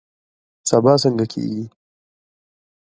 [0.69, 1.63] سبا څنګه کیږي؟